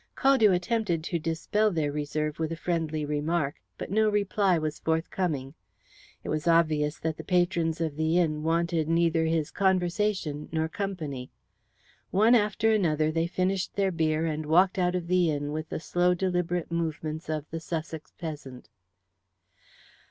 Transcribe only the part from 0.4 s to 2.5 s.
attempted to dispel their reserve